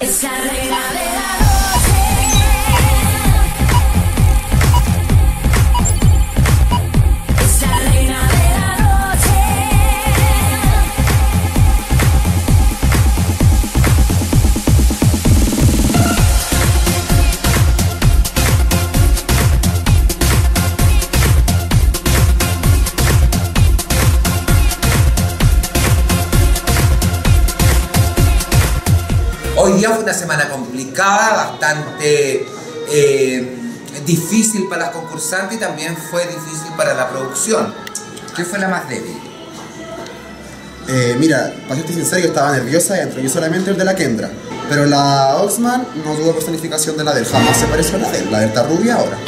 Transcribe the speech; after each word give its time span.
Es 0.00 0.24
Fue 29.94 30.04
una 30.04 30.14
semana 30.14 30.48
complicada, 30.48 31.50
bastante 31.50 32.46
eh, 32.92 33.56
difícil 34.06 34.68
para 34.68 34.86
las 34.86 34.90
concursantes 34.90 35.56
y 35.56 35.60
también 35.60 35.96
fue 35.96 36.24
difícil 36.26 36.72
para 36.76 36.94
la 36.94 37.08
producción. 37.08 37.74
¿Qué 38.36 38.44
fue 38.44 38.60
la 38.60 38.68
más 38.68 38.88
débil? 38.88 39.18
Eh, 40.86 41.16
mira, 41.18 41.52
para 41.66 41.74
serte 41.74 41.94
sincero, 41.94 42.20
yo 42.20 42.28
estaba 42.28 42.52
nerviosa 42.52 42.96
y 42.98 43.00
entró 43.00 43.20
yo 43.20 43.28
solamente 43.28 43.70
el 43.70 43.76
de 43.76 43.84
la 43.84 43.96
Kendra. 43.96 44.30
Pero 44.68 44.86
la 44.86 45.38
Oxman 45.38 45.84
no 46.04 46.14
tuvo 46.14 46.34
personificación 46.34 46.96
de 46.96 47.02
la 47.02 47.12
del 47.12 47.26
jamás 47.26 47.56
se 47.56 47.66
pareció 47.66 47.96
a 47.96 47.98
la 47.98 48.10
del, 48.12 48.30
la 48.30 48.38
del 48.38 48.48
está 48.50 48.62
rubia 48.62 48.94
ahora. 48.94 49.18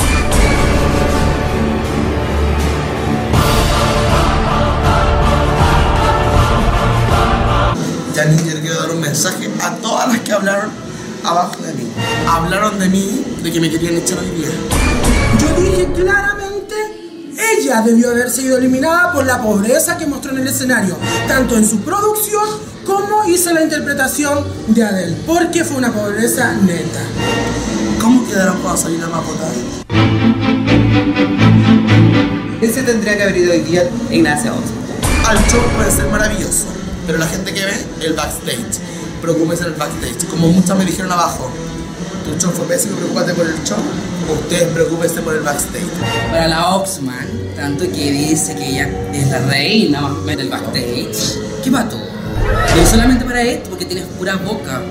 Janine, 8.15 8.45
yo 8.45 8.55
le 8.55 8.61
quiero 8.61 8.79
dar 8.79 8.91
un 8.91 9.01
mensaje 9.01 9.37
a 9.37 9.41
que 9.41 9.49
hablaron 10.43 10.71
abajo 11.25 11.63
de 11.63 11.73
mí. 11.75 11.89
Hablaron 12.27 12.79
de 12.81 12.89
mí, 12.89 13.25
de 13.43 13.53
que 13.53 13.61
me 13.61 13.71
querían 13.71 13.95
echar 13.97 14.19
hoy 14.19 14.31
día. 14.31 14.49
Yo 15.41 15.61
dije 15.61 15.89
claramente, 15.95 16.75
ella 17.57 17.83
debió 17.83 18.11
haber 18.11 18.29
sido 18.29 18.59
eliminada 18.59 19.13
por 19.13 19.25
la 19.25 19.41
pobreza 19.41 19.97
que 19.97 20.07
mostró 20.07 20.33
en 20.33 20.39
el 20.39 20.49
escenario, 20.49 20.97
tanto 21.29 21.57
en 21.57 21.69
su 21.69 21.79
producción 21.83 22.43
como 22.85 23.25
hizo 23.27 23.53
la 23.53 23.63
interpretación 23.63 24.45
de 24.67 24.83
Adele, 24.83 25.17
porque 25.25 25.65
fue 25.65 25.77
una 25.77 25.93
pobreza 25.93 26.53
neta. 26.55 27.01
¿Cómo 28.01 28.27
quedaron 28.27 28.61
cuando 28.61 28.83
salió 28.83 28.99
la 28.99 29.07
votada? 29.07 29.53
Ese 32.61 32.83
tendría 32.83 33.17
que 33.17 33.23
haber 33.23 33.37
ido 33.37 33.53
hoy 33.53 33.61
día 33.61 33.89
Ignacia 34.11 34.53
Oz. 34.53 34.65
Al 35.29 35.39
show 35.47 35.61
puede 35.77 35.91
ser 35.93 36.07
maravilloso, 36.09 36.65
pero 37.07 37.19
la 37.19 37.29
gente 37.29 37.55
que 37.55 37.65
ve, 37.65 37.87
el 38.01 38.15
backstage. 38.15 38.92
Preocúpense 39.23 39.63
en 39.63 39.69
el 39.71 39.79
backstage. 39.79 40.27
Como 40.29 40.49
muchas 40.49 40.77
me 40.77 40.85
dijeron 40.85 41.13
abajo, 41.13 41.49
tu 42.25 42.37
show 42.41 42.51
fue 42.51 42.67
pésimo, 42.67 42.97
preocúpate 42.97 43.33
por 43.35 43.47
el 43.47 43.55
show. 43.63 43.79
Ustedes 44.33 44.65
preocúpense 44.75 45.23
por 45.23 45.37
el 45.37 45.43
backstage. 45.43 45.87
Para 46.31 46.49
la 46.49 46.75
Oxman, 46.75 47.29
tanto 47.55 47.85
que 47.85 48.11
dice 48.11 48.57
que 48.57 48.69
ella 48.69 48.89
es 49.13 49.29
la 49.29 49.39
reina 49.47 50.01
más 50.01 50.11
o 50.11 50.23
menos 50.23 50.39
del 50.39 50.49
backstage. 50.49 51.39
¿Qué 51.63 51.71
mató? 51.71 51.97
No 51.97 52.87
solamente 52.91 53.25
para 53.25 53.43
esto, 53.43 53.71
porque 53.71 53.85
tienes 53.85 54.07
pura 54.19 54.35
boca. 54.35 54.83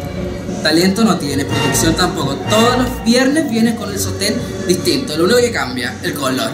Talento 0.63 1.03
no 1.03 1.17
tienes, 1.17 1.45
producción 1.45 1.93
tampoco. 1.95 2.35
Todos 2.49 2.77
los 2.77 3.03
viernes 3.03 3.49
vienes 3.49 3.75
con 3.75 3.91
el 3.91 3.99
sostén 3.99 4.35
distinto. 4.65 5.17
Lo 5.17 5.25
único 5.25 5.39
que 5.39 5.51
cambia, 5.51 5.93
el 6.03 6.13
color. 6.13 6.51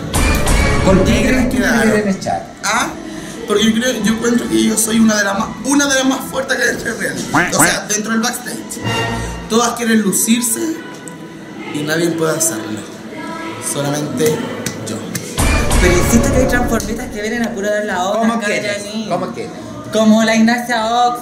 ¿Por 0.84 1.04
qué 1.04 1.28
crees 1.28 1.54
que 1.54 1.60
te 1.60 2.10
echar? 2.10 2.54
¿Ah? 2.64 2.90
Porque 3.48 3.64
yo 3.64 3.74
creo, 3.74 4.04
yo 4.04 4.14
encuentro 4.14 4.48
que 4.50 4.62
yo 4.62 4.78
soy 4.78 5.00
una 5.00 5.18
de 5.18 5.24
las 5.24 5.40
más, 5.40 5.48
una 5.64 5.88
de 5.88 5.96
las 5.96 6.06
más 6.06 6.20
fuertes 6.30 6.58
que 6.58 6.64
hay 6.64 6.70
dentro 6.70 6.94
del 6.94 7.00
reality. 7.00 7.56
O 7.56 7.64
sea, 7.64 7.86
dentro 7.88 8.12
del 8.12 8.22
backstage. 8.22 8.82
Todas 9.50 9.74
quieren 9.74 10.02
lucirse 10.02 10.76
y 11.74 11.80
nadie 11.80 12.10
puede 12.10 12.38
hacerlo. 12.38 12.80
Solamente 13.74 14.36
yo. 14.88 14.98
Pero 15.82 15.94
insisto 15.98 16.30
que 16.34 16.40
hay 16.40 16.48
transformistas 16.48 17.08
que 17.08 17.22
vienen 17.22 17.44
a 17.44 17.52
puro 17.52 17.70
dar 17.70 17.86
la 17.86 18.04
otra 18.04 18.20
¿Cómo? 18.22 18.42
Janine. 18.42 19.10
¿Cómo 19.10 19.28
quieres? 19.28 19.54
Como 19.94 20.24
la 20.24 20.36
Ignacia 20.36 21.08
Ox. 21.08 21.20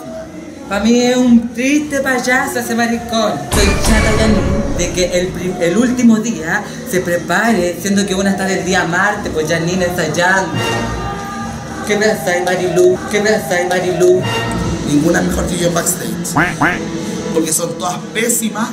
Para 0.67 0.83
mí 0.83 0.99
es 0.99 1.15
un 1.15 1.53
triste 1.53 1.99
payaso 1.99 2.57
ese 2.57 2.73
maricón. 2.73 3.33
Estoy 3.33 3.67
chata, 3.83 4.11
Janine, 4.17 4.77
de 4.79 4.93
que 4.93 5.19
el, 5.19 5.61
el 5.61 5.77
último 5.77 6.17
día 6.17 6.63
se 6.89 7.01
prepare, 7.01 7.77
siendo 7.79 8.03
que 8.07 8.15
una 8.15 8.31
está 8.31 8.45
del 8.45 8.65
día 8.65 8.83
Marte, 8.85 9.29
pues 9.29 9.47
Janine 9.47 9.85
ensayando. 9.85 10.53
¿Qué 11.87 11.97
pensáis, 11.97 12.43
Marilu? 12.43 12.97
¿Qué 13.11 13.21
pensáis, 13.21 13.69
Marilu? 13.69 14.19
Ninguna 14.87 15.19
es 15.19 15.27
mejor 15.27 15.45
que 15.45 15.57
yo 15.57 15.67
en 15.67 15.73
backstage. 15.75 16.33
Porque 17.33 17.53
son 17.53 17.77
todas 17.77 17.99
pésimas, 18.11 18.69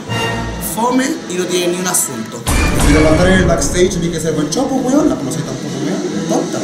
fome 0.75 1.05
y 1.29 1.35
no 1.35 1.45
tienen 1.45 1.73
ni 1.73 1.81
un 1.81 1.87
asunto. 1.87 2.43
Pero 2.87 3.01
para 3.01 3.15
estar 3.15 3.29
en 3.29 3.35
el 3.35 3.45
backstage 3.45 3.99
vi 3.99 4.09
que 4.11 4.19
ser 4.19 4.33
buen 4.33 4.49
chopo, 4.49 4.77
weón. 4.77 5.11
No 5.11 5.17
soy 5.31 5.43
tampoco 5.43 5.75
weón. 5.85 6.29
Tonta. 6.29 6.59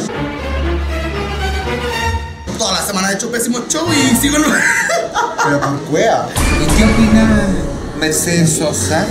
Toda 2.57 2.73
la 2.73 2.81
semana 2.81 3.11
he 3.11 3.13
hecho 3.13 3.29
pésimos 3.29 3.67
shows 3.67 3.95
y 3.95 4.15
sigo 4.15 4.37
en... 4.37 4.43
Pero 5.43 5.61
por 5.61 5.79
cuea. 5.81 6.27
¿Y 6.61 6.77
qué 6.77 6.83
opina 6.83 7.47
Mercedes 7.99 8.57
Sosa? 8.57 9.05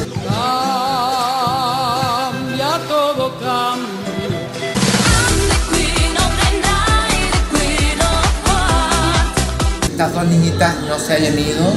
Dos 10.12 10.26
niñitas 10.26 10.74
no 10.88 10.98
se 10.98 11.12
hayan 11.14 11.38
ido, 11.38 11.72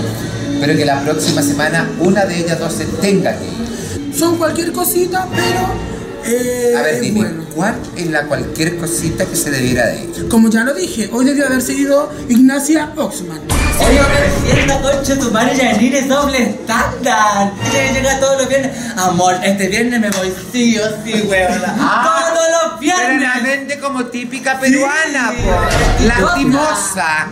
pero 0.60 0.76
que 0.76 0.86
la 0.86 1.02
próxima 1.02 1.42
semana 1.42 1.90
una 2.00 2.26
de 2.26 2.40
ellas 2.40 2.60
dos 2.60 2.74
se 2.74 2.86
tenga 2.86 3.38
que 3.38 3.46
ir. 3.46 4.14
Son 4.18 4.38
cualquier 4.38 4.72
cosita, 4.72 5.28
pero... 5.34 6.36
eh, 6.36 6.76
A 6.78 6.82
ver, 6.82 7.02
dime, 7.02 7.20
bueno. 7.22 7.44
¿cuál 7.56 7.76
es 7.96 8.08
la 8.08 8.24
cualquier 8.28 8.78
cosita 8.78 9.26
que 9.26 9.36
se 9.36 9.50
debiera 9.52 9.88
de 9.88 10.04
ir? 10.04 10.28
Como 10.30 10.50
ya 10.50 10.64
lo 10.64 10.74
dije, 10.74 11.10
hoy 11.14 11.26
debió 11.26 11.46
haber 11.48 11.62
sido 11.62 12.10
Ignacia 12.30 12.92
Oxman. 12.96 13.40
Pero 13.86 14.60
esta 14.62 14.82
concha 14.82 15.16
tu 15.20 15.32
madre 15.32 15.56
Janine 15.58 16.00
es 16.00 16.08
doble 16.08 16.42
estándar. 16.44 17.52
Ella 17.74 17.92
llega 17.94 18.20
todos 18.20 18.38
los 18.40 18.48
viernes. 18.50 18.72
Amor, 18.98 19.36
este 19.44 19.68
viernes 19.68 20.00
me 20.00 20.10
voy 20.12 20.34
sí 20.52 20.78
o 20.78 20.84
sí, 21.04 21.22
weona. 21.28 21.76
todos 22.04 22.48
los 22.64 22.80
viernes. 22.80 23.44
vende 23.44 23.80
como 23.80 24.06
típica 24.06 24.60
peruana, 24.60 25.32
Sí. 25.32 25.44
po. 25.44 26.06
Lastimosa. 26.06 27.28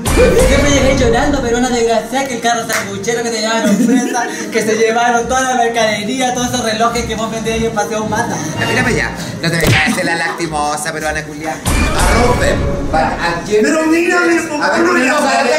Siempre 0.47 0.71
llegué 0.71 0.97
llorando, 0.97 1.41
pero 1.41 1.57
una 1.57 1.69
desgracia 1.69 2.27
que 2.27 2.35
el 2.35 2.41
carro 2.41 2.61
sanguchero 2.67 3.23
que 3.23 3.29
te 3.29 3.41
llevaron 3.41 3.75
presa, 3.85 4.23
que 4.51 4.61
se 4.61 4.75
llevaron 4.75 5.27
toda 5.27 5.41
la 5.41 5.55
mercadería, 5.55 6.33
todos 6.33 6.47
esos 6.49 6.63
relojes 6.63 7.05
que 7.05 7.15
vos 7.15 7.29
vendías 7.31 7.57
ahí 7.59 7.65
en 7.65 7.73
Paseo 7.75 8.05
Mata. 8.05 8.35
Ya, 8.59 8.65
Mira 8.67 8.83
para 8.83 8.95
allá, 8.95 9.11
no 9.41 9.49
te 9.51 9.57
vengas 9.57 9.87
a 9.87 9.91
hacer 9.91 10.05
la 10.05 10.15
lastimosa 10.15 10.91
peruana 10.93 11.23
culiada. 11.23 11.57
A 11.57 12.23
Rubén, 12.25 12.59
para, 12.91 13.07
¿a 13.09 13.41
quién? 13.45 13.61
Pero 13.63 13.85
mírame, 13.85 14.47
¿cómo 14.47 14.63
A 14.63 14.69
ver, 14.71 14.79
no 14.81 14.93
de 14.93 15.09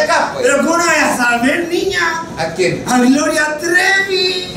acá, 0.03 0.31
pues. 0.33 0.47
Pero 0.47 0.59
¿cómo 0.67 0.79
no 0.81 0.87
voy 0.87 0.95
a 1.03 1.17
saber, 1.17 1.69
niña? 1.69 2.23
¿A 2.39 2.47
quién? 2.55 2.83
A 2.87 2.99
Gloria 2.99 3.59
Trevi. 3.59 4.55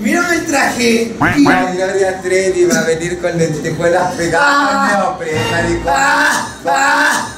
Mírame 0.00 0.34
el 0.36 0.46
traje. 0.46 1.14
Y- 1.36 1.44
Gloria 1.44 2.20
Trevi 2.20 2.64
va 2.64 2.78
a 2.80 2.84
venir 2.84 3.20
con 3.20 3.36
lentejuelas 3.36 4.14
pegadas. 4.14 4.98
No, 4.98 5.08
hombre, 5.10 5.32
maricón. 5.50 5.92
Ah, 5.94 6.48
ah. 6.66 7.34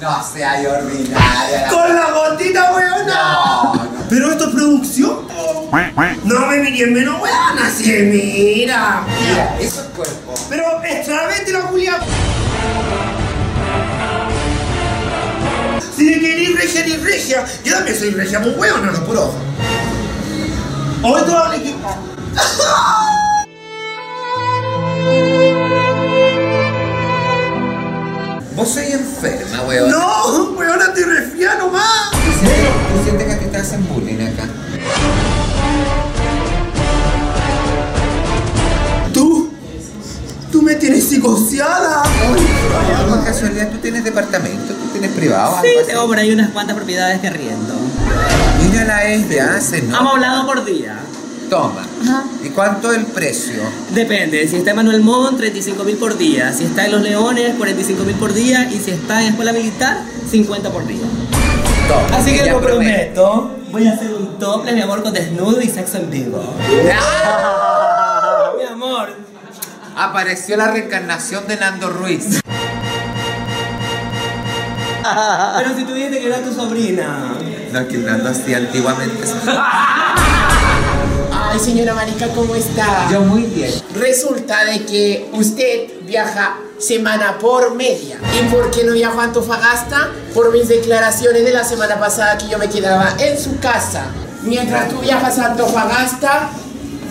No 0.00 0.24
seas 0.24 0.66
ordinaria. 0.66 1.68
Con 1.70 1.94
la 1.94 2.10
gotita, 2.10 2.72
weona. 2.74 3.04
No, 3.04 3.74
no. 3.74 3.90
Pero 4.10 4.32
esto 4.32 4.48
es 4.48 4.54
producción. 4.54 5.26
No 6.24 6.46
me 6.46 6.58
miré 6.58 6.86
menos 6.86 7.20
weona, 7.22 7.66
así 7.66 7.90
mira. 7.92 9.04
Mira, 9.06 9.56
eso 9.60 9.80
es 9.82 9.86
cuerpo. 9.96 10.34
Pero 10.50 10.82
extravete 10.84 11.52
la 11.52 11.60
Julia. 11.62 11.98
Si 16.02 16.08
de 16.08 16.18
que 16.18 16.36
ni 16.36 16.46
regia 16.46 16.84
ni 16.84 16.96
regia, 16.96 17.44
yo 17.64 17.74
también 17.74 17.96
soy 17.96 18.10
regia, 18.10 18.42
pues 18.42 18.58
weona, 18.58 18.90
no 18.90 19.06
puro. 19.06 19.32
Hoy 21.00 21.22
todo 21.22 21.52
el 21.52 21.60
equipo. 21.60 21.96
Vos 28.56 28.68
sois 28.68 28.94
enferma, 28.94 29.62
weón. 29.62 29.90
No, 29.92 30.50
weona, 30.58 30.86
estoy 30.86 31.04
resfriada 31.04 31.58
nomás. 31.58 32.10
¿Tú 32.10 32.16
sientes, 32.18 32.68
tú 32.88 33.04
sientes 33.04 33.38
que 33.38 33.46
te 33.46 33.56
hacen 33.58 33.88
bullying 33.88 34.22
acá? 34.22 34.48
Psicoseada. 41.22 42.02
Por 43.08 43.24
casualidad, 43.24 43.70
tú 43.70 43.78
tienes 43.78 44.04
departamento, 44.04 44.74
tú 44.74 44.88
tienes 44.92 45.12
privado. 45.12 45.58
Sí, 45.62 45.68
algo 45.68 45.80
así? 45.80 45.90
tengo 45.90 46.06
por 46.06 46.18
ahí 46.18 46.32
unas 46.32 46.50
cuantas 46.50 46.76
propiedades 46.76 47.20
que 47.20 47.30
riendo. 47.30 47.74
Mira 48.62 48.84
la 48.84 49.04
es 49.04 49.28
de 49.28 49.40
hace, 49.40 49.82
¿no? 49.82 49.98
Hemos 49.98 50.14
hablado 50.14 50.46
por 50.46 50.64
día. 50.64 50.98
Toma. 51.48 51.86
¿Y 52.42 52.48
cuánto 52.48 52.90
es 52.92 52.98
el 52.98 53.06
precio? 53.06 53.62
Depende, 53.90 54.48
si 54.48 54.56
está 54.56 54.70
en 54.70 54.76
Manuel 54.76 55.02
Montt, 55.02 55.36
35 55.36 55.84
mil 55.84 55.96
por 55.96 56.16
día. 56.16 56.52
Si 56.52 56.64
está 56.64 56.86
en 56.86 56.92
Los 56.92 57.02
Leones, 57.02 57.54
45 57.56 58.04
mil 58.04 58.16
por 58.16 58.32
día. 58.32 58.70
Y 58.72 58.78
si 58.80 58.90
está 58.90 59.22
en 59.22 59.28
Escuela 59.28 59.52
Militar, 59.52 59.98
50 60.30 60.70
por 60.70 60.86
día. 60.86 61.04
Toma. 61.88 62.18
Así 62.18 62.34
que 62.38 62.50
lo 62.50 62.60
prometo. 62.60 63.58
Voy 63.70 63.86
a 63.86 63.92
hacer 63.92 64.12
un 64.14 64.38
topless, 64.38 64.74
mi 64.74 64.80
amor, 64.80 65.02
con 65.02 65.12
desnudo 65.12 65.60
y 65.60 65.68
sexo 65.68 65.98
en 65.98 66.10
vivo. 66.10 66.38
amor. 66.38 67.61
Apareció 69.96 70.56
la 70.56 70.70
reencarnación 70.70 71.46
de 71.46 71.56
Nando 71.56 71.90
Ruiz. 71.90 72.40
Pero 75.58 75.76
si 75.76 75.84
tú 75.84 75.94
dijiste 75.94 76.20
que 76.20 76.26
era 76.26 76.42
tu 76.42 76.52
sobrina. 76.52 77.34
No, 77.72 77.88
que 77.88 77.98
Nando 77.98 78.30
hacía 78.30 78.58
antiguamente. 78.58 79.24
Ay, 81.32 81.58
señora 81.58 81.94
Marica, 81.94 82.28
¿cómo 82.28 82.54
está? 82.54 83.08
Yo 83.10 83.20
muy 83.20 83.42
bien. 83.42 83.70
Resulta 83.94 84.64
de 84.64 84.84
que 84.86 85.28
usted 85.32 85.88
viaja 86.06 86.56
semana 86.78 87.38
por 87.38 87.74
media. 87.74 88.16
¿Y 88.40 88.44
por 88.48 88.70
qué 88.70 88.84
no 88.84 88.92
viajó 88.92 89.20
a 89.20 89.24
Antofagasta? 89.24 90.10
Por 90.34 90.52
mis 90.52 90.68
declaraciones 90.68 91.44
de 91.44 91.52
la 91.52 91.64
semana 91.64 91.98
pasada 92.00 92.38
que 92.38 92.48
yo 92.48 92.58
me 92.58 92.68
quedaba 92.68 93.14
en 93.18 93.38
su 93.38 93.58
casa. 93.60 94.04
Mientras 94.42 94.88
tú 94.88 94.98
viajas 95.00 95.38
a 95.38 95.46
Antofagasta, 95.52 96.50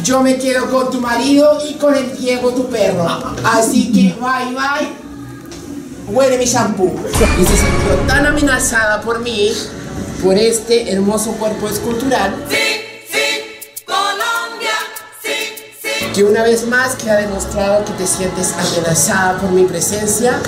yo 0.03 0.21
me 0.21 0.37
quedo 0.37 0.69
con 0.69 0.91
tu 0.91 0.99
marido 0.99 1.59
y 1.67 1.75
con 1.75 1.95
el 1.95 2.17
Diego, 2.17 2.51
tu 2.51 2.67
perro. 2.69 3.07
Así 3.43 3.91
que 3.91 4.15
bye 4.19 4.53
bye. 4.53 5.01
Huele 6.07 6.37
mi 6.37 6.45
shampoo. 6.45 6.93
Y 7.39 7.45
se 7.45 7.57
sintió 7.57 7.93
tan 8.07 8.25
amenazada 8.25 9.01
por 9.01 9.19
mí, 9.19 9.51
por 10.23 10.37
este 10.37 10.91
hermoso 10.91 11.31
cuerpo 11.33 11.69
escultural, 11.69 12.33
Colombia, 13.85 14.71
sí, 15.23 15.31
sí. 15.81 15.89
que 16.13 16.23
una 16.23 16.43
vez 16.43 16.67
más 16.67 16.95
queda 16.95 17.17
demostrado 17.17 17.85
que 17.85 17.93
te 17.93 18.07
sientes 18.07 18.53
amenazada 18.53 19.37
por 19.39 19.51
mi 19.51 19.63
presencia 19.63 20.39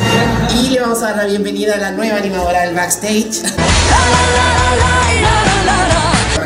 y 0.62 0.70
le 0.70 0.82
vamos 0.82 1.02
a 1.02 1.10
dar 1.10 1.18
la 1.18 1.26
bienvenida 1.26 1.76
a 1.76 1.78
la 1.78 1.92
nueva 1.92 2.18
animadora 2.18 2.64
del 2.64 2.76
backstage. 2.76 3.44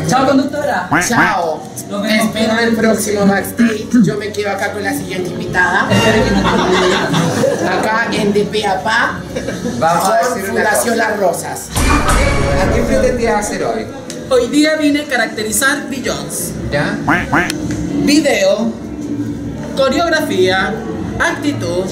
Chao, 0.07 0.25
conductora. 0.25 0.89
Chao. 1.07 1.56
Nos 1.89 2.01
vemos. 2.01 2.25
espero 2.25 2.53
en 2.53 2.67
el 2.67 2.75
próximo 2.75 3.25
backstage. 3.25 3.87
Yo 4.03 4.17
me 4.17 4.31
quedo 4.31 4.49
acá 4.51 4.73
con 4.73 4.83
la 4.83 4.93
siguiente 4.93 5.29
invitada. 5.29 5.87
Acá 7.79 8.07
en 8.11 8.33
DPAPA 8.33 9.19
Vamos 9.79 10.09
a 10.09 10.17
decir 10.17 10.49
una 10.49 10.63
Fundación. 10.63 10.97
Las 10.97 11.19
Rosas. 11.19 11.67
¿A 11.75 12.73
qué 12.73 12.81
pretendías 12.81 13.45
hacer 13.45 13.63
hoy? 13.63 13.85
Hoy 14.29 14.47
día 14.47 14.75
vine 14.75 15.01
a 15.01 15.05
caracterizar 15.05 15.87
Billions. 15.87 16.51
¿Ya? 16.71 16.97
Video, 18.03 18.71
coreografía, 19.75 20.73
actitud. 21.19 21.85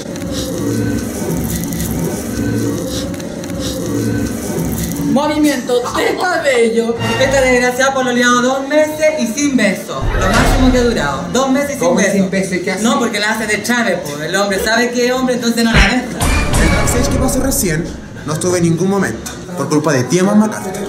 Movimiento 5.16 5.80
de 5.96 6.14
cabello. 6.20 6.94
Esta 7.18 7.40
desgraciada 7.40 7.94
por 7.94 8.04
liado 8.12 8.42
dos 8.42 8.68
meses 8.68 9.14
y 9.18 9.26
sin 9.26 9.56
beso. 9.56 10.02
Lo 10.20 10.26
máximo 10.28 10.70
que 10.70 10.76
ha 10.78 10.84
durado. 10.84 11.28
Dos 11.32 11.50
meses 11.52 11.70
sin 11.70 11.78
¿Cómo 11.78 11.94
beso. 11.96 12.12
sin 12.12 12.28
beso? 12.30 12.54
¿Y 12.54 12.60
qué 12.60 12.72
hace? 12.72 12.82
No, 12.82 12.98
porque 12.98 13.18
la 13.18 13.30
hace 13.30 13.46
de 13.46 13.62
Chávez, 13.62 13.98
pues. 14.04 14.20
El 14.20 14.36
hombre 14.36 14.62
sabe 14.62 14.90
que 14.90 15.06
es 15.06 15.12
hombre, 15.12 15.36
entonces 15.36 15.64
no 15.64 15.72
la 15.72 15.80
deja. 15.80 16.02
El 16.02 16.68
backstage 16.76 17.08
que 17.08 17.16
pasó 17.16 17.40
recién 17.40 17.84
no 18.26 18.34
estuve 18.34 18.58
en 18.58 18.64
ningún 18.64 18.90
momento. 18.90 19.30
Por 19.56 19.70
culpa 19.70 19.94
de 19.94 20.04
tía 20.04 20.22
Mamá 20.22 20.50
Carter. 20.50 20.86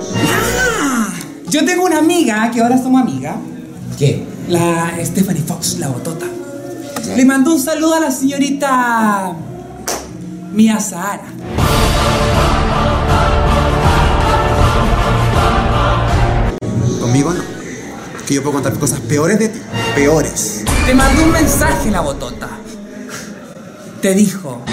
Yo 1.48 1.64
tengo 1.64 1.86
una 1.86 2.00
amiga, 2.00 2.52
que 2.52 2.60
ahora 2.60 2.78
somos 2.78 3.02
amigas, 3.04 3.36
¿Qué? 3.98 4.28
la 4.50 4.92
Stephanie 5.06 5.42
Fox, 5.42 5.80
la 5.80 5.88
botota. 5.88 6.26
Le 7.16 7.24
mandó 7.24 7.54
un 7.54 7.62
saludo 7.62 7.96
a 7.96 8.02
la 8.02 8.12
señorita 8.12 9.32
Mia 10.52 10.82
Sahara. 10.82 11.24
Que 18.28 18.34
yo 18.34 18.44
puedo 18.44 18.56
contar 18.56 18.78
cosas 18.78 19.00
peores 19.00 19.40
de 19.40 19.48
ti. 19.48 19.62
Peores. 19.96 20.66
Te 20.86 20.94
mandó 20.94 21.24
un 21.24 21.32
mensaje 21.32 21.90
la 21.90 22.02
botota. 22.02 22.50
Te 24.02 24.14
dijo. 24.14 24.66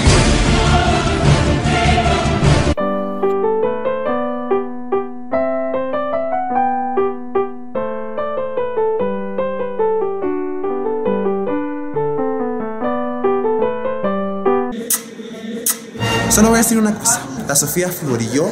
Solo 16.28 16.48
voy 16.48 16.56
a 16.56 16.62
decir 16.62 16.76
una 16.76 16.98
cosa. 16.98 17.20
La 17.46 17.54
Sofía 17.54 17.88
Flor 17.88 18.20
y 18.20 18.30
yo 18.30 18.50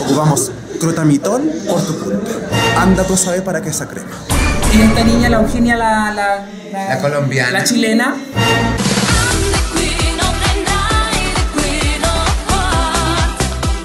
ocupamos 0.00 0.50
crotamitol 0.80 1.42
por 1.68 1.80
tu 1.82 1.96
culpa. 2.00 2.30
Anda 2.76 3.04
tú 3.04 3.14
a 3.14 3.16
saber 3.16 3.44
para 3.44 3.62
qué 3.62 3.68
esa 3.68 3.86
crema. 3.86 4.10
Y 4.72 4.82
esta 4.82 5.04
niña, 5.04 5.28
la 5.28 5.38
Eugenia, 5.38 5.76
la, 5.76 6.12
la, 6.12 6.46
La 6.88 6.98
colombiana. 7.00 7.50
la 7.50 7.64
chilena. 7.64 8.14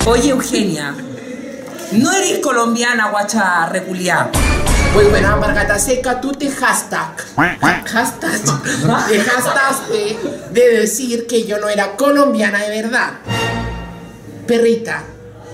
Oye, 0.07 0.29
Eugenia, 0.29 0.93
no 1.93 2.11
eres 2.11 2.39
colombiana, 2.39 3.09
guacha 3.09 3.65
reculiá. 3.67 4.29
Pues 4.93 5.09
bueno, 5.09 5.35
Margata 5.37 5.79
Seca, 5.79 6.21
tú 6.21 6.31
te 6.31 6.49
hashtag. 6.49 7.15
Hashtag. 7.35 8.31
Te 9.09 9.19
hashtaste 9.19 10.17
de 10.51 10.69
decir 10.79 11.25
que 11.27 11.45
yo 11.45 11.57
no 11.59 11.67
era 11.67 11.95
colombiana 11.97 12.59
de 12.59 12.81
verdad. 12.81 13.13
Perrita, 14.47 15.03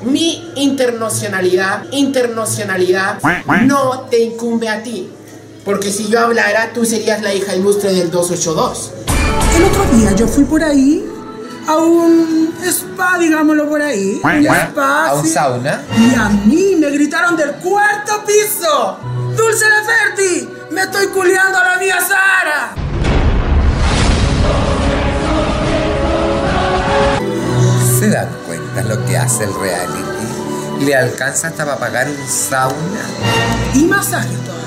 mi 0.04 0.52
internacionalidad, 0.58 1.86
internacionalidad 1.92 3.20
no 3.64 4.02
te 4.02 4.20
incumbe 4.20 4.68
a 4.70 4.84
ti. 4.84 5.10
Porque 5.64 5.92
si 5.92 6.08
yo 6.08 6.20
hablara, 6.20 6.74
tú 6.74 6.86
serías 6.86 7.22
la 7.22 7.34
hija 7.34 7.56
ilustre 7.56 7.94
del 7.94 8.10
282. 8.10 8.92
El 9.56 9.64
otro 9.66 9.84
día 9.96 10.12
yo 10.14 10.28
fui 10.28 10.44
por 10.44 10.64
ahí 10.64 11.06
a 11.68 11.78
un 11.78 12.54
spa, 12.64 13.18
digámoslo 13.20 13.70
por 13.70 13.82
ahí. 13.82 14.20
Un 14.24 14.48
spa. 14.48 15.08
¿A 15.10 15.14
un 15.14 15.28
sauna? 15.28 15.84
Y 15.96 16.16
a 16.16 16.30
mí 16.30 16.76
me 16.80 16.90
gritaron 16.90 17.38
del 17.38 17.52
cuarto 17.54 18.24
piso. 18.26 18.98
Dulce 19.38 19.66
Leferti, 19.70 20.50
me 20.72 20.82
estoy 20.82 21.08
culeando 21.08 21.60
a 21.60 21.64
la 21.64 21.78
mía 21.78 21.98
Sara. 22.00 22.76
¿Se 28.00 28.10
dan 28.10 28.30
cuenta 28.48 28.82
lo 28.82 29.06
que 29.06 29.16
hace 29.16 29.44
el 29.44 29.54
reality? 29.54 30.86
Le 30.86 30.96
alcanza 30.96 31.50
hasta 31.50 31.64
para 31.66 31.78
pagar 31.78 32.10
un 32.10 32.28
sauna, 32.28 33.02
Y 33.76 33.86
masajes 33.86 34.40
todavía. 34.44 34.61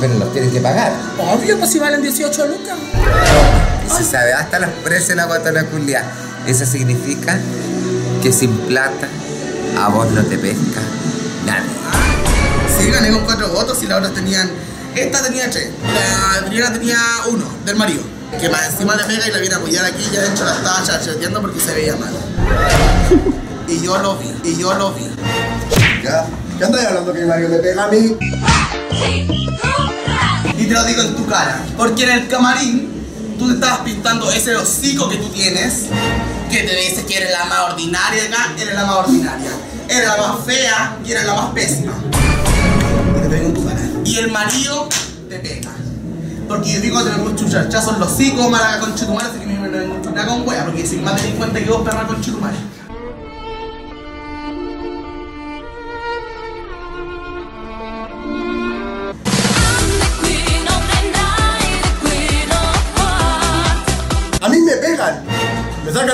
Pero 0.00 0.14
los 0.14 0.32
tienes 0.32 0.52
que 0.52 0.60
pagar. 0.60 0.92
Obvio, 1.18 1.58
pues 1.58 1.70
si 1.70 1.78
valen 1.78 2.02
18 2.02 2.46
lucas. 2.46 2.76
Y 3.86 3.90
se 3.90 4.04
sabe 4.04 4.32
hasta 4.32 4.58
los 4.58 4.70
precios 4.84 5.08
de 5.08 5.16
la 5.16 5.26
guatona 5.26 5.64
culia. 5.64 6.04
Eso 6.46 6.64
significa 6.64 7.38
que 8.22 8.32
sin 8.32 8.56
plata 8.66 9.08
a 9.78 9.88
vos 9.88 10.10
no 10.10 10.22
te 10.24 10.38
pesca 10.38 10.80
nadie. 11.44 11.70
Sí, 12.78 12.90
gané 12.90 13.10
con 13.10 13.24
cuatro 13.24 13.48
votos 13.48 13.82
y 13.82 13.86
las 13.86 13.98
otras 13.98 14.14
tenían. 14.14 14.50
Esta 14.94 15.22
tenía 15.22 15.50
tres. 15.50 15.68
La 16.40 16.46
primera 16.46 16.72
tenía 16.72 16.98
uno, 17.30 17.44
del 17.64 17.76
marido. 17.76 18.02
Que 18.40 18.48
más 18.48 18.66
encima 18.66 18.96
le 18.96 19.04
pega 19.04 19.28
y 19.28 19.30
la 19.30 19.38
viene 19.38 19.54
a 19.54 19.58
apoyar 19.58 19.84
aquí 19.84 20.04
y 20.10 20.14
ya 20.14 20.20
de 20.20 20.28
hecho 20.28 20.44
la 20.44 20.56
estaba 20.56 20.82
chacheteando 20.82 21.40
porque 21.40 21.60
se 21.60 21.72
veía 21.74 21.96
mal. 21.96 22.14
Y 23.68 23.80
yo 23.80 23.98
lo 23.98 24.16
vi, 24.16 24.32
y 24.44 24.56
yo 24.56 24.74
lo 24.74 24.92
vi. 24.92 25.08
¿Ya? 26.02 26.26
¿Qué 26.58 26.64
andas 26.64 26.86
hablando 26.86 27.12
que 27.12 27.20
mi 27.20 27.26
marido 27.26 27.50
me 27.50 27.58
pega 27.58 27.84
a 27.84 27.88
mí? 27.88 28.16
Y 30.58 30.64
te 30.64 30.72
lo 30.72 30.84
digo 30.84 31.02
en 31.02 31.14
tu 31.14 31.26
cara. 31.26 31.60
Porque 31.76 32.04
en 32.04 32.10
el 32.10 32.28
camarín 32.28 33.36
tú 33.38 33.48
te 33.48 33.54
estabas 33.54 33.80
pintando 33.80 34.30
ese 34.32 34.56
hocico 34.56 35.06
que 35.10 35.16
tú 35.16 35.28
tienes. 35.28 35.84
Que 36.50 36.62
te 36.62 36.76
dice 36.76 37.04
que 37.04 37.18
eres 37.18 37.30
la 37.30 37.44
más 37.44 37.72
ordinaria 37.72 38.24
acá, 38.24 38.54
eres 38.58 38.74
la 38.74 38.86
más 38.86 38.96
ordinaria. 38.96 39.50
Eres 39.88 40.08
la 40.08 40.16
más 40.16 40.44
fea 40.46 40.96
y 41.04 41.12
eres 41.12 41.26
la 41.26 41.34
más 41.34 41.50
pésima. 41.50 41.92
Y 43.16 43.20
te 43.20 43.28
pego 43.28 43.46
en 43.46 43.54
tu 43.54 43.66
cara. 43.66 43.80
Y 44.04 44.16
el 44.16 44.30
marido 44.30 44.88
te 45.28 45.38
pega. 45.38 45.72
Porque 46.48 46.72
yo 46.72 46.80
digo, 46.80 47.04
te 47.04 47.10
pego 47.10 47.26
un 47.26 47.36
chuchachazo 47.36 47.94
en 47.94 48.00
los 48.00 48.12
hocico, 48.12 48.48
mala 48.48 48.80
con 48.80 48.94
chitumare, 48.94 49.28
así 49.28 49.40
que 49.40 49.46
me 49.46 49.68
me 49.68 49.84
encuentra 49.84 50.26
con 50.26 50.48
wea, 50.48 50.64
porque 50.64 50.86
sin 50.86 51.04
más 51.04 51.20
delincuente 51.20 51.62
que 51.62 51.68
vos, 51.68 51.82
perra 51.82 52.06
con 52.06 52.18
chitumare. 52.22 52.56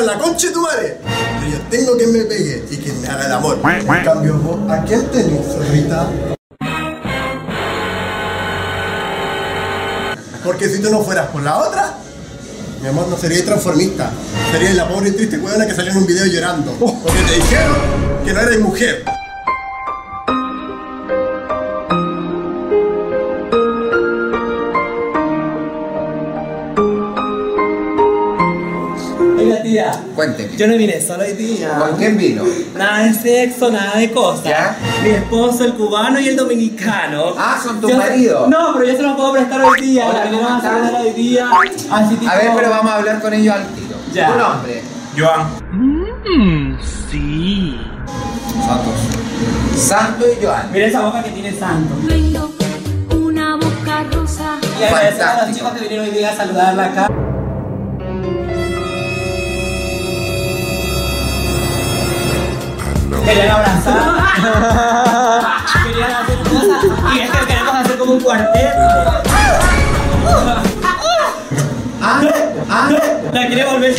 La 0.02 0.18
concha 0.18 0.48
de 0.48 0.52
tu 0.52 0.60
madre. 0.60 0.98
Pero 1.40 1.52
yo 1.52 1.58
tengo 1.70 1.96
que 1.96 2.06
me 2.06 2.24
pegue 2.24 2.64
y 2.70 2.76
que 2.76 2.92
me 2.92 3.08
haga 3.08 3.26
el 3.26 3.32
amor. 3.32 3.58
En 3.64 4.04
cambio, 4.04 4.38
vos, 4.38 4.70
¿a 4.70 4.82
quién 4.84 5.06
tenés, 5.10 5.46
zorrita? 5.46 6.08
Porque 10.44 10.68
si 10.68 10.82
tú 10.82 10.90
no 10.90 11.02
fueras 11.02 11.28
por 11.28 11.42
la 11.42 11.56
otra, 11.58 11.94
mi 12.80 12.88
amor, 12.88 13.06
no 13.08 13.16
serías 13.16 13.44
transformista. 13.44 14.10
Serías 14.50 14.74
la 14.74 14.88
pobre 14.88 15.10
y 15.10 15.12
triste 15.12 15.38
huevona 15.38 15.66
que 15.66 15.74
salió 15.74 15.92
en 15.92 15.98
un 15.98 16.06
video 16.06 16.26
llorando. 16.26 16.72
Porque 16.72 17.22
te 17.28 17.34
dijeron 17.36 17.76
que 18.24 18.32
no 18.32 18.40
eres 18.40 18.60
mujer. 18.60 19.04
Tía. 29.56 29.92
Cuénteme. 30.14 30.56
Yo 30.56 30.66
no 30.66 30.76
vine 30.76 31.00
solo 31.00 31.24
hoy 31.24 31.32
día. 31.32 31.70
¿Con 31.78 31.96
quién 31.96 32.16
vino? 32.16 32.44
Nada 32.76 33.04
de 33.04 33.14
sexo, 33.14 33.70
nada 33.70 33.98
de 33.98 34.10
cosas. 34.12 34.44
¿Ya? 34.44 34.76
Mi 35.02 35.10
esposo, 35.10 35.64
el 35.64 35.74
cubano 35.74 36.18
y 36.20 36.28
el 36.28 36.36
dominicano. 36.36 37.34
Ah, 37.38 37.58
son 37.62 37.80
tus 37.80 37.90
Yo- 37.90 37.96
maridos. 37.98 38.48
No, 38.48 38.72
pero 38.74 38.86
yo 38.90 38.96
se 38.96 39.02
los 39.02 39.16
puedo 39.16 39.32
prestar 39.32 39.62
hoy 39.62 39.80
día. 39.80 40.06
Hola, 40.06 40.24
la 40.24 40.30
¿cómo 40.30 40.60
vinieron 40.60 40.94
a 40.96 41.00
hoy 41.00 41.10
día. 41.10 41.50
Así 41.90 42.14
tipo... 42.16 42.30
A 42.32 42.36
ver, 42.36 42.50
pero 42.56 42.70
vamos 42.70 42.92
a 42.92 42.96
hablar 42.96 43.20
con 43.20 43.32
ellos 43.34 43.54
al 43.54 43.66
tiro. 43.68 43.96
Ya. 44.12 44.32
¿Tu 44.32 44.38
nombre? 44.38 44.82
Joan. 45.18 46.78
Sí. 47.10 47.78
Santos. 48.66 48.94
Santo 49.76 50.24
y 50.26 50.44
Joan. 50.44 50.70
Mira 50.72 50.86
esa 50.86 51.00
boca 51.02 51.22
que 51.22 51.30
tiene 51.30 51.52
santo. 51.58 51.94
Tengo 52.08 52.50
una 53.14 53.56
boca 53.56 54.04
rosa. 54.12 54.58
Y 54.80 54.84
agradecer 54.84 55.22
a 55.22 55.46
los 55.46 55.56
chicos 55.56 55.72
que 55.72 55.80
vinieron 55.80 56.06
hoy 56.06 56.12
día 56.12 56.30
a 56.30 56.36
saludarla 56.36 56.84
acá. 56.86 57.08
Querían 63.32 63.50
abrazar. 63.50 63.96
Querían 65.84 66.12
hacer 66.12 66.38
cosas. 66.40 66.84
Y 67.14 67.20
es 67.20 67.30
que 67.30 67.46
queremos 67.46 67.74
hacer 67.74 67.98
como 67.98 68.12
un 68.12 68.20
cuarteto. 68.20 68.78
Ah, 72.02 72.20
ah. 72.68 72.90
La 73.32 73.46
quiere 73.46 73.64
volver. 73.64 73.94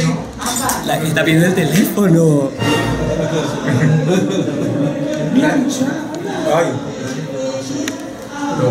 La 0.86 1.00
que 1.00 1.08
está 1.08 1.24
pidiendo 1.24 1.48
el 1.48 1.56
teléfono. 1.56 2.52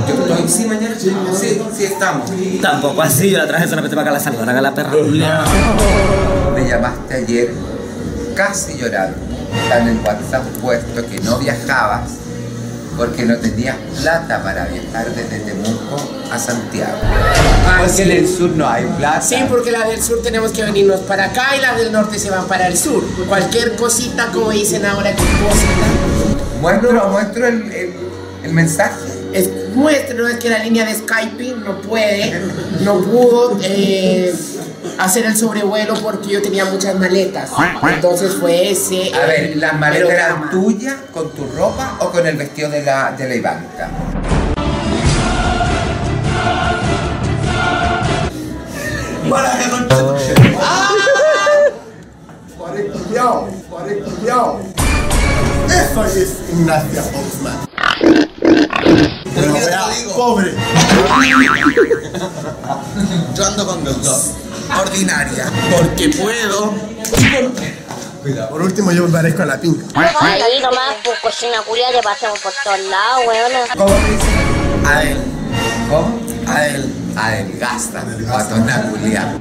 Yo 0.07 0.14
estoy, 0.14 0.49
sí, 0.49 0.64
mañana. 0.66 0.95
Sí, 0.97 1.61
sí 1.73 1.85
estamos. 1.85 2.31
Tampoco 2.61 3.02
así, 3.02 3.31
yo 3.31 3.38
la 3.38 3.49
traje 3.49 3.66
solamente 3.66 3.97
para 3.97 4.09
que 4.09 4.14
la 4.14 4.21
saludaran 4.21 4.57
a 4.57 4.61
la 4.61 4.73
perra. 4.75 4.92
Me 6.54 6.69
llamaste 6.69 7.14
ayer 7.14 7.52
casi 8.37 8.78
llorando. 8.78 9.32
Está 9.57 9.79
en 9.81 9.89
el 9.89 9.99
WhatsApp 9.99 10.45
puesto 10.61 11.07
que 11.07 11.21
no 11.21 11.39
viajabas 11.39 12.11
porque 12.97 13.25
no 13.25 13.37
tenías 13.39 13.77
plata 14.01 14.43
para 14.43 14.67
viajar 14.67 15.07
desde 15.15 15.39
Temuco 15.41 15.97
a 16.31 16.39
Santiago. 16.39 16.99
Porque 17.81 18.03
en 18.03 18.11
el 18.11 18.29
sur 18.29 18.51
no 18.51 18.69
hay 18.69 18.85
plata. 18.99 19.21
Sí, 19.23 19.37
porque 19.49 19.71
la 19.71 19.87
del 19.89 20.03
sur 20.03 20.21
tenemos 20.23 20.53
que 20.53 20.63
venirnos 20.63 21.01
para 21.01 21.25
acá 21.27 21.57
y 21.57 21.61
las 21.63 21.79
del 21.79 21.91
norte 21.91 22.19
se 22.19 22.31
van 22.31 22.47
para 22.47 22.67
el 22.69 22.77
sur. 22.77 23.03
Cualquier 23.29 23.77
cosita, 23.77 24.27
como 24.33 24.51
dicen 24.51 24.85
ahora, 24.85 25.11
que 25.11 25.17
cosita. 25.23 25.87
Muestro, 26.61 27.09
muestro 27.09 27.47
el, 27.47 27.73
el- 27.73 27.95
el 28.45 28.53
mensaje. 28.53 28.95
Es, 29.33 29.49
muéstrenos 29.75 30.31
es 30.31 30.37
que 30.39 30.51
la 30.51 30.59
línea 30.59 30.85
de 30.85 30.95
Skype 30.95 31.55
no 31.65 31.81
puede, 31.81 32.43
no 32.81 32.99
pudo 33.01 33.57
eh, 33.63 34.35
hacer 34.99 35.27
el 35.27 35.37
sobrevuelo 35.37 35.95
porque 36.03 36.31
yo 36.31 36.43
tenía 36.43 36.65
muchas 36.65 36.99
maletas. 36.99 37.51
Entonces 37.89 38.35
fue 38.35 38.71
ese. 38.71 39.12
A 39.15 39.27
ver, 39.27 39.57
¿las 39.57 39.79
maletas 39.79 40.11
eran 40.11 40.51
tuyas 40.51 40.97
con 41.12 41.31
tu 41.33 41.47
ropa 41.47 41.97
o 42.01 42.11
con 42.11 42.27
el 42.27 42.37
vestido 42.37 42.71
de 42.71 42.83
la, 42.83 43.12
de 43.12 43.29
la 43.29 43.35
Ivanka? 43.35 43.91
Eso 55.69 56.05
es 56.05 56.39
Ignacia 56.51 57.03
Oxman. 57.03 57.59
Pobre. 60.14 60.52
Yo 63.35 63.47
ando 63.47 63.66
con 63.66 63.83
los 63.85 64.02
dos. 64.02 64.31
Ordinaria. 64.78 65.47
Porque 65.76 66.09
puedo. 66.11 66.75
Por 68.50 68.62
último, 68.62 68.92
yo 68.92 69.04
me 69.07 69.12
parezco 69.12 69.42
a 69.42 69.47
la 69.47 69.61
pinca. 69.61 69.85
Ahí 69.97 70.61
nomás, 70.62 70.95
pues 71.02 71.19
cochina 71.21 71.61
culia, 71.62 71.90
te 71.90 72.00
pasamos 72.02 72.38
por 72.38 72.52
todos 72.62 72.78
lados, 72.88 73.25
weona. 73.26 73.59
¿Cómo 73.76 73.92
dice? 73.95 74.87
A 74.87 75.02
él. 75.02 75.19
¿Cómo? 75.90 76.21
A 76.47 76.66
él. 76.66 76.95
Adelgasta, 77.16 78.04
guatona 78.21 78.83
culiá. 78.90 79.35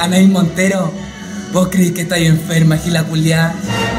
Anaí 0.00 0.26
Montero, 0.26 0.92
¿vos 1.52 1.68
crees 1.70 1.92
que 1.92 2.02
estás 2.02 2.18
enferma, 2.18 2.76
Gila 2.76 3.04
Culiá? 3.04 3.54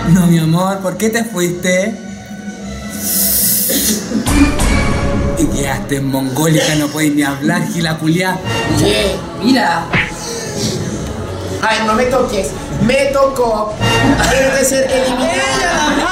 No, 0.10 0.28
mi 0.28 0.38
amor, 0.40 0.80
¿por 0.80 0.98
qué 0.98 1.10
te 1.10 1.24
fuiste? 1.24 1.94
Y 5.38 5.46
quedaste 5.48 5.98
en 5.98 6.08
mongólica, 6.08 6.76
no 6.76 6.88
puedes 6.88 7.14
ni 7.14 7.24
hablar, 7.24 7.68
Gila 7.68 7.98
Culiá. 7.98 8.38
¿Qué? 8.80 9.16
Mira, 9.44 9.86
Ay, 11.68 11.80
no 11.88 11.94
me 11.96 12.06
toques. 12.06 12.50
Me 12.86 13.06
tocó. 13.06 13.74
Tienes 14.30 14.60
que 14.60 14.66
ser 14.66 14.92
eliminada. 14.92 16.06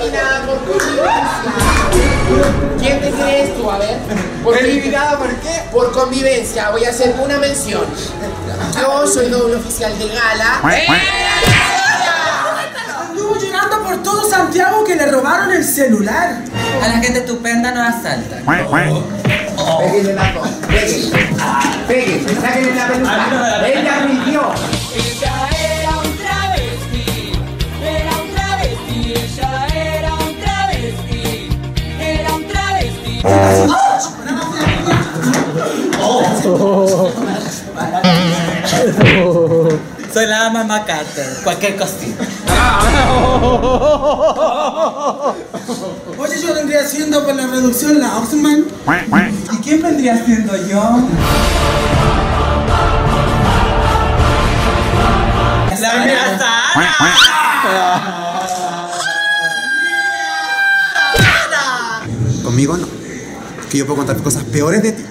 Eliminada 0.00 0.46
por 0.46 0.58
convivencia. 0.58 1.52
¿Quién 2.80 3.00
te 3.00 3.10
crees 3.12 3.56
tú? 3.56 3.70
A 3.70 3.78
ver. 3.78 3.98
¿Por 4.42 4.56
¿Eliminada 4.56 5.18
por 5.18 5.28
qué? 5.36 5.62
Por 5.72 5.92
convivencia. 5.92 6.70
Voy 6.70 6.84
a 6.84 6.90
hacer 6.90 7.14
una 7.22 7.38
mención. 7.38 7.84
Yo 8.76 9.06
soy 9.06 9.28
doble 9.28 9.56
oficial 9.56 9.96
de 9.98 10.08
gala. 10.08 10.62
Por 13.88 14.02
todo 14.02 14.28
Santiago 14.28 14.84
que 14.84 14.94
le 14.96 15.06
robaron 15.06 15.50
el 15.50 15.64
celular. 15.64 16.42
A 16.82 16.88
la 16.88 16.98
gente 16.98 17.20
estupenda 17.20 17.72
nos 17.72 17.88
asaltan. 17.88 18.44
La 18.44 20.34
cosa, 20.34 20.50
péguenle. 20.68 21.24
Péguenle, 21.88 22.34
sáquenle 22.40 22.74
la 22.74 22.88
peluca. 22.88 23.66
Ella 23.66 24.00
mintió. 24.06 24.42
Ella 24.94 25.48
era 25.80 25.90
un 26.04 26.16
travesti, 26.18 27.32
era 27.82 28.12
un 28.22 28.28
travesti, 28.34 29.14
ella 29.14 29.50
era 29.74 30.14
un 30.14 30.36
travesti, 30.38 31.48
era 31.98 32.30
un 32.34 32.46
travesti. 32.46 33.22
Soy 40.12 40.26
la 40.26 40.50
mamá 40.50 40.84
Carter, 40.84 41.26
cualquier 41.42 41.76
cosita. 41.76 42.24
Oye, 46.18 46.40
yo 46.40 46.54
vendría 46.54 46.84
siendo 46.86 47.24
por 47.24 47.34
la 47.34 47.46
reducción 47.46 48.00
la 48.00 48.18
Oxman. 48.18 48.66
¿Y 49.52 49.56
quién 49.58 49.82
vendría 49.82 50.24
siendo 50.24 50.56
yo? 50.66 50.98
La 55.80 55.92
amenazada. 55.92 56.62
Conmigo 62.42 62.76
no. 62.76 62.86
Que 63.70 63.78
yo 63.78 63.86
puedo 63.86 63.98
contar 63.98 64.16
cosas 64.22 64.42
peores 64.44 64.82
de 64.82 64.92
ti. 64.92 65.04